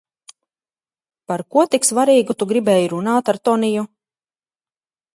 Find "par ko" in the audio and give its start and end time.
1.33-1.67